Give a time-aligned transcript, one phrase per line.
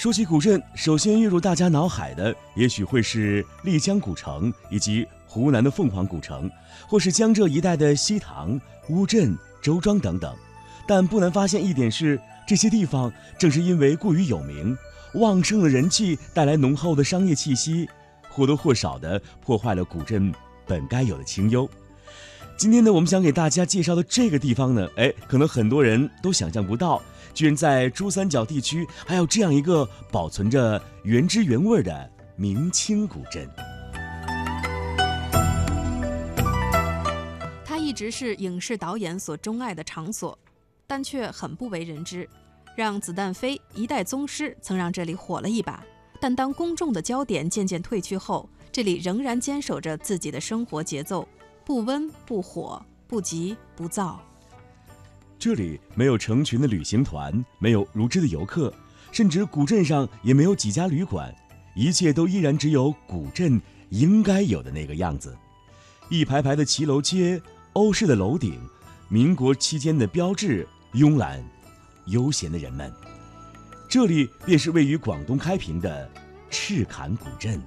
[0.00, 6.50] 说起古镇，首先跃入大家脑海的，也许会是丽江古城，以及湖南的凤凰古城，
[6.88, 8.58] 或是江浙一带的西塘、
[8.88, 10.34] 乌镇、周庄等等。
[10.88, 12.18] 但不难发现一点是，
[12.48, 14.74] 这些地方正是因为过于有名，
[15.16, 17.86] 旺盛的人气带来浓厚的商业气息，
[18.30, 20.32] 或多或少的破坏了古镇
[20.66, 21.68] 本该有的清幽。
[22.60, 27.00] 今天呢，我们想给大家介绍的这个地方呢，哎，可能很多人都想象不到，
[27.32, 33.48] 居然在珠三角地区还有这样一个保存着原汁原味的明清古镇。
[37.64, 40.38] 它一直是影视导演所钟爱的场所，
[40.86, 42.28] 但却很不为人知。
[42.76, 45.82] 让子弹飞一代宗师曾让这里火了一把，
[46.20, 51.26] 但当公众的焦点渐渐退去后，这里仍然坚守着自己的生活节奏。
[51.70, 54.20] 不温不火，不急不躁。
[55.38, 58.74] 这里没有成群的旅行团，没有如织的游客，
[59.12, 61.32] 甚至古镇上也没有几家旅馆，
[61.76, 65.38] 一切都依然只有古镇应该有的那个样子：
[66.08, 67.40] 一排排的骑楼街，
[67.74, 68.60] 欧式的楼顶，
[69.08, 71.40] 民国期间的标志，慵懒、
[72.06, 72.92] 悠闲的人们。
[73.88, 76.10] 这里便是位于广东开平的
[76.50, 77.62] 赤坎古镇。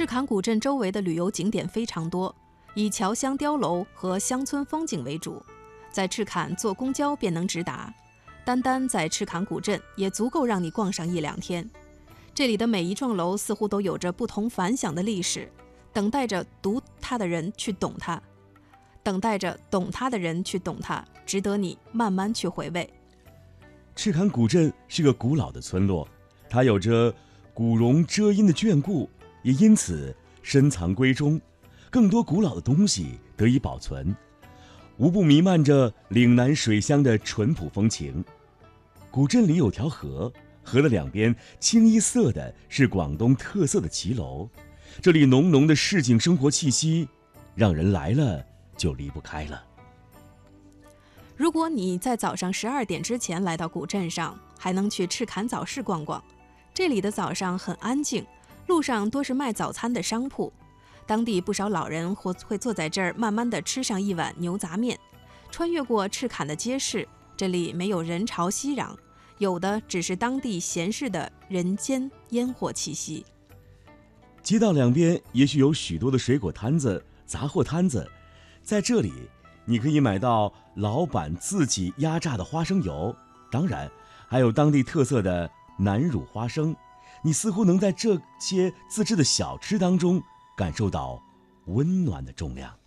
[0.00, 2.34] 赤坎古镇周围的旅游景点非常多，
[2.72, 5.44] 以侨乡碉楼和乡村风景为主。
[5.90, 7.92] 在赤坎坐公交便能直达，
[8.42, 11.68] 单单在赤坎古镇也足够让你逛上一两天。
[12.32, 15.46] 这里的每一幢楼似乎都有着不同凡响的历史，
[15.92, 18.18] 等待着读它的人去懂它，
[19.02, 22.90] 等待着懂它的人去懂它，值得你慢慢去回味。
[23.94, 26.08] 赤坎古镇是个古老的村落，
[26.48, 27.14] 它有着
[27.52, 29.06] 古榕遮阴的眷顾。
[29.42, 31.40] 也因此深藏闺中，
[31.90, 34.14] 更多古老的东西得以保存，
[34.96, 38.24] 无不弥漫着岭南水乡的淳朴风情。
[39.10, 44.48] 古镇里有条河，河的两边清一色的是广东特色的骑楼，
[45.00, 47.08] 这里浓浓的市井生活气息，
[47.54, 48.44] 让人来了
[48.76, 49.64] 就离不开了。
[51.36, 56.22] 如果你在早上十二点之前来到古镇上，还能去赤坎早市逛逛，
[56.74, 58.24] 这里的早上很安静。
[58.70, 60.52] 路上多是卖早餐的商铺，
[61.04, 64.96] 当地不少老人或会坐在这儿，慢慢的吃上一碗牛杂面。
[65.50, 68.96] 穿越过赤坎的街市，这里没有人潮熙攘，
[69.38, 73.26] 有的只是当地闲适的人间烟火气息。
[74.40, 78.08] 街道两边也许有许多的水果摊子、杂货摊子，
[78.62, 79.12] 在这里
[79.64, 83.12] 你可以买到老板自己压榨的花生油，
[83.50, 83.90] 当然
[84.28, 86.72] 还有当地特色的南乳花生。
[87.22, 90.22] 你似乎能在这些自制的小吃当中
[90.56, 91.22] 感受到
[91.66, 92.79] 温暖的重量。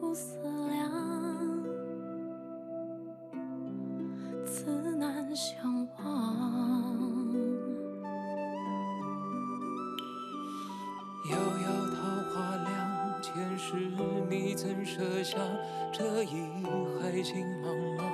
[0.00, 0.38] 不思
[0.70, 0.88] 量，
[4.44, 6.04] 自难相忘。
[11.30, 11.96] 遥遥桃
[12.30, 13.74] 花凉，前世
[14.30, 15.36] 你怎舍下
[15.92, 16.46] 这一
[17.00, 17.66] 海情茫
[17.98, 18.13] 茫？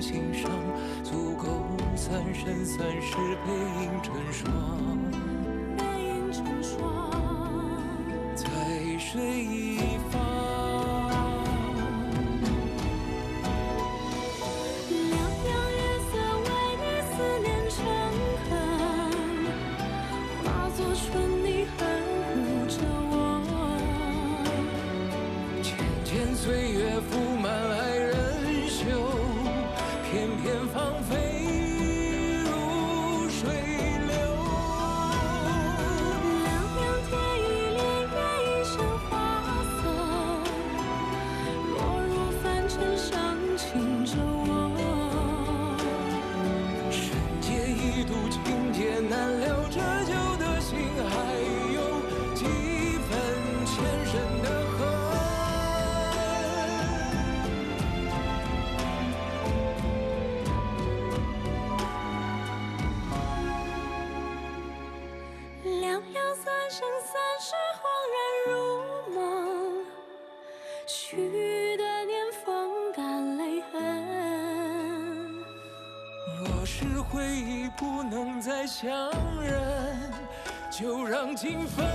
[0.00, 0.50] 心上，
[1.02, 1.46] 足够
[1.96, 3.52] 三生三世背
[3.82, 4.42] 影成双。
[5.76, 7.10] 背影成双，
[8.34, 8.44] 在
[8.98, 10.20] 水一方，
[14.90, 15.12] 凉
[15.44, 15.78] 凉月
[16.10, 16.12] 色
[16.44, 16.46] 为
[16.80, 17.12] 你思
[17.42, 17.76] 念成
[18.44, 18.50] 河，
[20.42, 20.44] 化
[20.76, 21.02] 作春
[21.44, 21.46] 泥
[21.78, 21.80] 呵
[22.34, 22.36] 护
[22.68, 22.72] 着
[23.10, 23.12] 我。
[25.62, 25.66] 渐
[26.04, 26.42] 渐岁
[26.72, 26.80] 月
[66.76, 68.18] 生三世，恍然
[68.52, 69.86] 如梦，
[70.88, 73.72] 许的年风干泪痕。
[76.40, 79.08] 若是回忆不能再相
[79.40, 80.10] 认，
[80.68, 81.86] 就让情分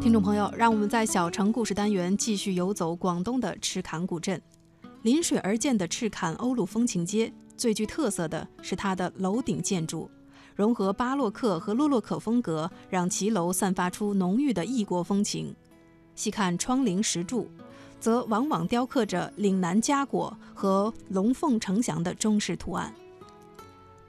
[0.00, 4.40] 听众朋友，让我们在小城故事单元继续游走广东的赤坎古镇。
[5.08, 10.10] 临水而建的赤坎欧陆风情街，最具特色的是它的楼顶建筑，
[10.54, 15.56] 融合巴洛克和洛洛可风格，让骑楼散发出浓郁的异国风情。
[16.14, 17.48] 细看窗棂石柱，
[17.98, 22.92] 则往往雕刻着岭南佳果和龙凤呈祥的中式图案。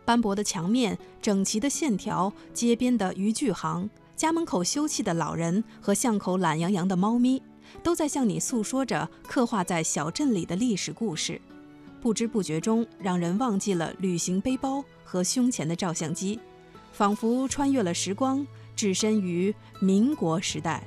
[0.03, 7.41] 斑驳的墙面、整齐的线条、街边的渔具行、家门口休憩的老人和巷口懒洋洋的猫咪，
[7.81, 11.39] 都在向你诉说着刻画在小镇里的历史故事。
[12.01, 16.39] 不知不觉中，让人忘记了旅行背包和胸前的照相机，
[16.93, 18.45] 仿佛穿越了时光，
[18.75, 20.83] 置身于民国时代。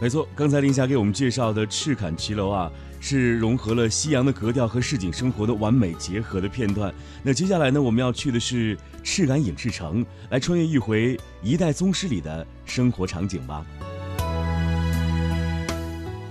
[0.00, 6.94] 没错，刚才林霞给我们介绍的赤坎骑楼啊，是融合了西洋的格调和市井生活的完美结合的片段。
[7.20, 13.66] 那接下来呢，我们要去的是赤坎影视城，来穿越一回《一代宗师》里的生活场景吧。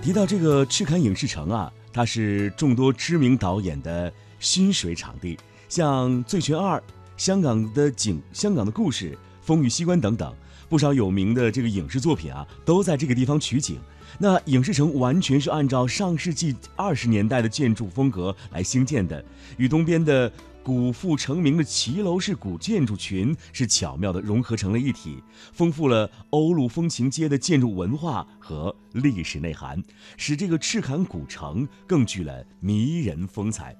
[0.00, 4.10] 提到这个赤坎影视城啊，它是众多知名导演的
[4.40, 6.78] 薪水场地，像《醉拳二》、
[7.18, 10.34] 香港的景、香港的故事、《风雨西关》等等。
[10.68, 13.78] 不少有名的这个影视作品啊，都在这个地方取景。
[14.18, 19.24] 那影视城完全是按照上世纪二十年代的建筑风格来兴建的，
[19.58, 20.32] 与东边的
[20.62, 25.22] 古富成名的骑楼式古建筑群是巧妙地融合成了一体，
[25.52, 29.82] 丰富了欧陆风情街的建筑文化和历史内涵，
[30.16, 33.76] 使这个赤坎古城更具了迷人风采。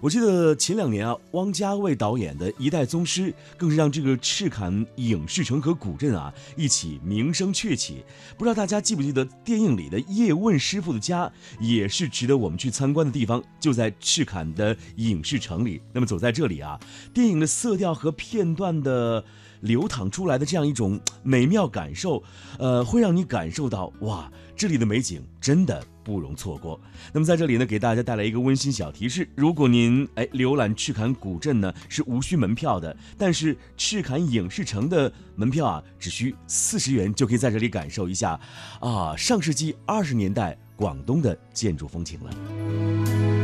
[0.00, 3.22] 我记得前两年啊，汪家卫导演的《一代宗师》
[3.56, 8.04] 更是让这个赤坎影视城和古镇啊一起名声鹊起。
[8.36, 15.80] 不知道大家记不记得电影里的叶问师傅的家也是值得我们去参观的地方，就在赤坎的影视城里。
[15.92, 16.78] 那么走在这里啊，
[17.14, 19.24] 电影的色调和片段的
[19.60, 22.22] 流淌出来的这样一种美妙感受，
[22.58, 25.82] 呃，会让你感受到哇，这里的美景真的。
[26.06, 26.80] 不容错过。
[27.12, 38.38] 那么在这里呢，给大家带来一个温馨小提示：如果您哎浏览赤坎古镇呢，是无需门票的，但是赤坎影视城的门票啊，只需四十元就可以在这里感受一下
[38.78, 43.35] 啊上世纪二十年代广东的建筑风情了。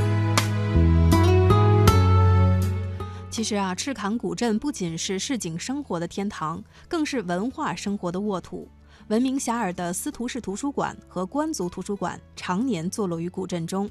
[3.42, 8.68] 其实啊，赤坎古镇不仅是市井生活的天堂，更是文化生活的沃土。
[9.08, 13.90] 闻名遐迩的司徒氏图书馆和官族图书馆常年坐落于古镇中，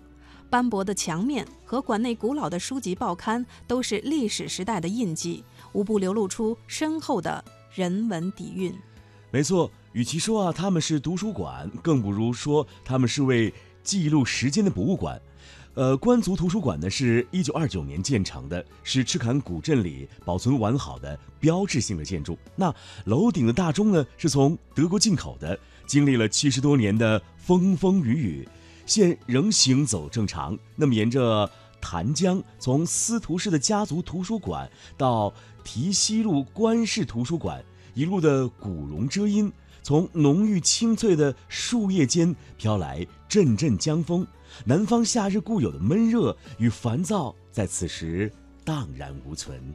[0.50, 5.44] 斑驳的墙面和馆内古老的书籍报刊都是历史时代的印记，
[5.74, 7.44] 无不流露出深厚的
[7.76, 8.74] 人文底蕴。
[9.32, 13.54] 没错，与其说啊他们是图书馆，更不如说他们是为
[13.84, 15.22] 记录时间的博物馆。
[15.74, 22.38] 呃，官族图书馆呢是一九二九年建成的，是赤坎古镇里保存完好的标志性的建筑。
[22.58, 22.74] 那
[23.06, 28.50] 楼顶的大钟呢是从德国进口的，经历了七十多年的风风雨雨，
[28.86, 30.60] 现仍行走正常。
[30.76, 31.50] 那么沿着
[31.80, 37.64] 潭江，从司徒氏的家族图书馆到提西路官氏图书馆，
[37.94, 39.50] 一路的古榕遮阴，
[39.82, 44.26] 从浓郁清脆的树叶间飘来阵阵江风。
[44.66, 48.32] 南方夏日固有的闷热与烦躁，在此时
[48.66, 49.74] 荡然无存。